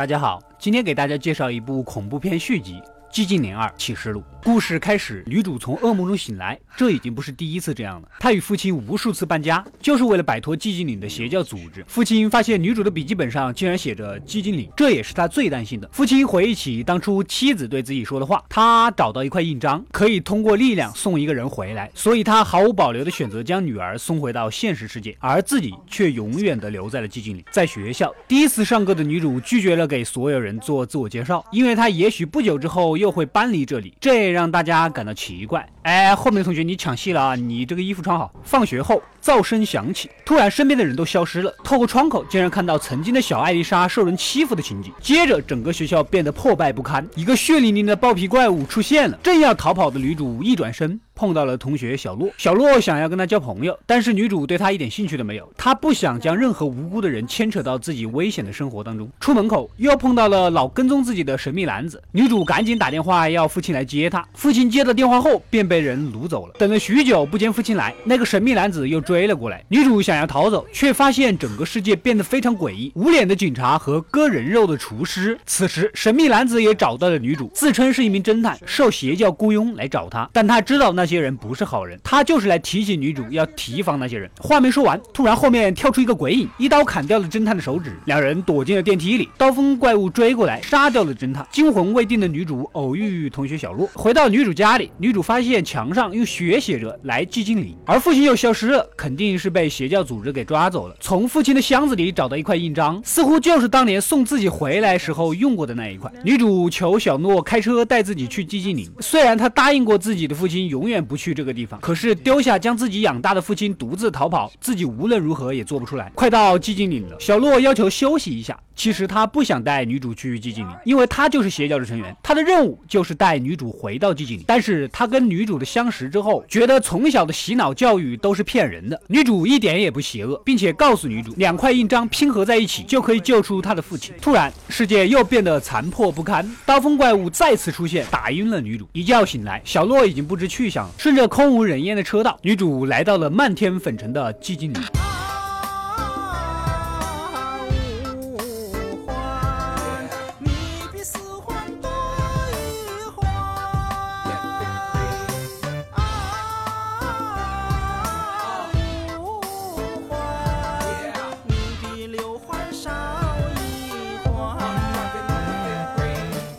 [0.00, 2.80] 大家好，今天给大家介绍一部恐怖片续集。
[3.12, 8.08] 《寂静岭二启示录》故事开始，女主从噩梦中醒来，这已经不是第一次这样了。
[8.20, 11.84] 她与父亲无数次搬家，就是为了摆脱寂静岭的邪教组织。
[11.88, 15.90] 父亲发现女主的笔记本上竟然写着“寂静岭”，这也是他最担心的。
[15.92, 27.44] 父亲回忆起当初妻子对自己说的话，他找到一块印章，可以通过力量送一个人回来，所以他毫无保留地选择将女儿送回到现实世界，而自己却永远地留在了寂静岭。
[27.50, 32.99] 在学校，第一次上课的女主拒绝了给所有人做自我介绍，因为她也许不久之后。
[33.00, 35.68] 又会搬离这里，这让大家感到奇怪。
[35.82, 37.34] 哎，后面的同学你抢戏了啊！
[37.34, 38.32] 你这个衣服穿好。
[38.44, 41.54] 放学后，噪声响起，突然身边的人都消失了。
[41.62, 44.92] 透过窗口，竟然看到曾经的小艾丽莎受人欺负的情景。
[45.00, 49.18] 接着，整个学校变得破败不堪，一个血淋淋的暴皮怪物出现了。
[49.22, 51.00] 正要逃跑的女主一转身。
[51.12, 55.46] 碰到了同学小洛，小洛想要跟他交朋友，但是女主对他一点兴趣都没有。
[55.54, 59.06] 她不想将任何无辜的人牵扯到自己危险的生活当中。
[59.20, 64.26] 出门口又碰到了老跟踪自己的神秘男子，女主赶紧打电话要父亲来接她。
[64.32, 66.54] 父亲接到电话后便被人掳走了。
[66.58, 69.62] 等了许久不见父亲来，那个神秘男子又追了过来。
[69.68, 75.36] 女主想要逃走，却发现整个世界变得非常诡异，无脸的警察和割人肉的厨师。
[75.44, 81.10] 此时神秘男子也找到了女主，自称是一名侦探，受邪教雇佣来找他，但他知道那。
[81.10, 84.30] 些人不是好人，他就是来提醒女主要提防那些人。
[84.38, 87.90] 话没说完，突然后面跳出一个鬼影，一刀砍掉了侦探的手指。
[88.04, 91.44] 两人躲进了电梯里，刀锋怪物追过来，杀掉了侦探。
[91.50, 100.94] 惊魂未定的女主偶遇同学小洛，回到女主家里，女主发现墙上用血写着“来寂静岭”，而父亲又消失了，肯定是被邪教组织给抓走了。
[101.00, 106.12] 从父亲的箱子里找到一块印章，似乎就是当年送自己回来时候用过的那一块。
[106.22, 111.00] 女主求小诺开车带自己去寂静岭，虽然他答应过自己的父亲永远。
[111.00, 116.12] 不去这个地方，可是丢下将自己养大的父亲独自逃跑，自己无论如何也做不出来。
[116.14, 118.60] 快到寂静岭了，小诺要求休息一下。
[118.76, 124.44] 其实他不想带女主去寂静岭，因为他就是邪教的成员，他的任务就是带女主回到寂静岭。
[124.46, 134.14] 但是他跟女主的相识之后，觉得从小的洗脑教育都是骗人，女主一点也不邪恶，并且告诉女主，两块印章拼合在一起就可以救出她的父亲。
[134.20, 138.88] 突然，世界又变得残破不堪，刀锋怪物再次出现，打晕了女主。
[138.92, 140.94] 一觉醒来，小洛已经不知去向了。
[140.98, 144.80] 顺着空无人烟的车道，女主来到了漫天粉尘的寂静岭。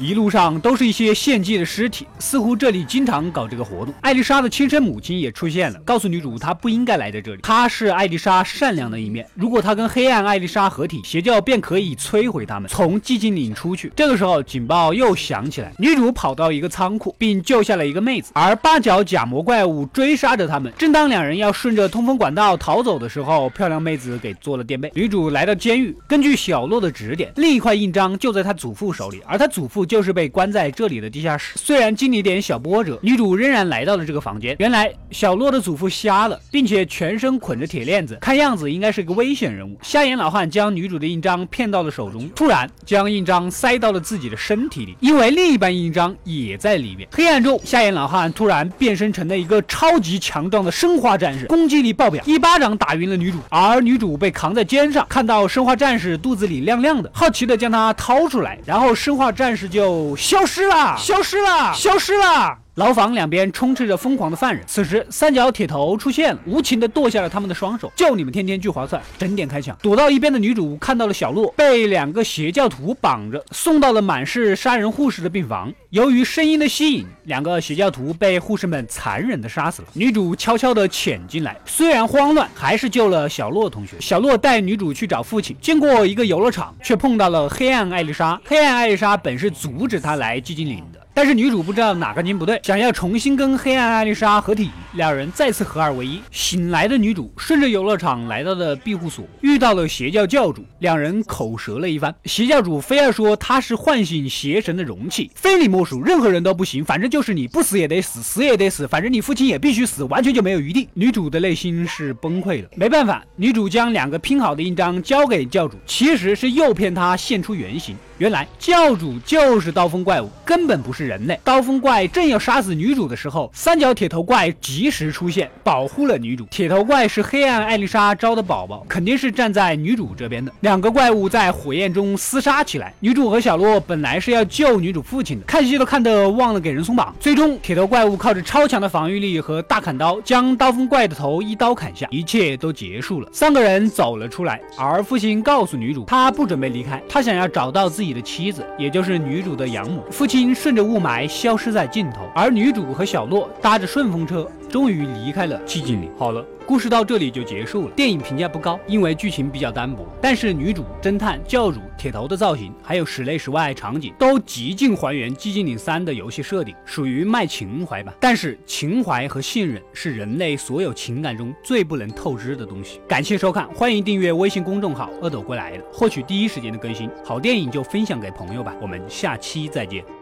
[0.02, 3.94] 一路上都是一些献祭的尸体，似乎这里经常搞这个活动。
[4.02, 7.42] 艾丽莎的亲生母亲也出现了，告诉女主她不应该来在这里。
[7.44, 13.94] 她是艾丽莎善良的一面，如果她跟黑暗艾丽莎合体，邪教便可以摧毁他们，从寂静岭出去。
[13.96, 20.74] 这个时候警报又响起来，女主跑到一个仓库，并救下了一个妹子，而八角假魔怪物追杀着他们。
[20.80, 24.92] 正当两人要顺着通风管道逃走的时候，漂亮妹子给做了垫背。
[24.96, 30.01] 女主来到监狱，根据小洛的指点，另一块印章就在她祖父手里，而她祖父就。
[30.02, 34.56] 就是被关在这里的地下室，虽然经历点小波折，女主仍然来到了这个房间。
[34.58, 39.78] 原来小洛的祖父瞎了，并且全身捆着铁链子，看样子应该是个危险人物。
[39.84, 47.08] 瞎眼老汉将女主的印章骗到了手中，突然将印章塞到了自己的身体里，因为另一半印章也在里面。
[47.12, 53.38] 黑暗中，瞎眼老汉突然变身成了一个超级强壮的生化战士，攻击力爆表，一巴掌打晕了女主。
[53.50, 59.81] 而女主被扛在肩上，看到生化战士肚子里亮亮的，好奇的将它掏出来，然后生化战士就。
[60.18, 62.61] 消失了，消失了，消失了。
[62.76, 67.92] 牢房两边充斥着疯狂的犯人，此时三角铁头出现了，无情的剁下了他们的双手。
[67.98, 69.76] 就你们天天聚划算，整点开抢。
[69.82, 75.72] 躲到一边的女主看到了小洛被两个邪教徒绑着，送到了满是杀人护士的病房。
[75.90, 79.90] 由于声音的吸引，两个邪教徒被护士们残忍的杀死了。
[79.92, 83.98] 女主悄悄的潜进来，虽然慌乱，还是救了小洛同学。
[84.00, 88.40] 小洛带女主去找父亲，经过一个游乐场，却碰到了黑暗艾丽莎。
[88.46, 90.82] 黑暗艾丽莎本是阻止他来寂静岭。
[91.22, 96.22] 但是女主不知道哪根筋不对，想要重新跟黑暗艾丽莎合体，两人再次合二为一。
[96.32, 102.14] 醒来的女主顺着游乐场来到了庇护所，遇到了邪教教主，两人口舌了一番。
[102.26, 110.90] 邪教主非要说他是唤醒邪神的容器，非你莫属，任何人都不行，反正就是你不死也得死，死也得死，反正你父亲也必须死，完全就没有余地。
[110.94, 117.96] 女主的内心是崩溃的，没办法，女主将两个拼好的印章交给教主，其实是诱骗他现出原形。
[118.18, 121.40] 原来教主就是刀锋怪物，根本不是人类。
[121.44, 126.44] 刀锋怪正要杀死女主的时候，三角铁头怪急及时出现，保护了女主。
[126.46, 130.52] 铁头怪是黑暗艾丽莎招的宝宝，肯定是站在女主这边的。
[130.62, 132.92] 两个怪物在火焰中厮杀起来。
[133.00, 137.14] 女主和小洛本来是要救女主父亲的，看戏都看得忘了给人松绑。
[137.20, 143.30] 最终，铁头怪物靠着超强的防御力和大砍刀，将刀锋怪的头一刀砍下，一切都结束了。
[143.32, 150.04] 三个人走了出来，而父亲告诉女主，他不准备离开，他想要找到自己的妻子，也就是女主的养母。
[150.10, 154.50] 父亲顺着雾霾消失在尽头，而女主和小洛搭着顺风车。
[154.72, 156.10] 终于离开了寂静岭。
[156.18, 157.94] 好了，故事到这里就结束了。
[157.94, 160.08] 电影评价不高，因为剧情比较单薄。
[160.22, 168.14] 但是女主、侦探、教主、铁头的造型，还有室内室外场景，都极尽还原《寂静岭三》的游戏设定，属于卖情怀吧。
[168.20, 173.02] 但是情怀和信任是人类所有情感中最不能透支的东西。
[173.08, 177.10] 感谢收看，欢迎订阅微信公众号“阿斗归来了”，获取第一时间的更新。
[177.26, 178.74] 好电影就分享给朋友吧。
[178.82, 180.21] 我们下期再见。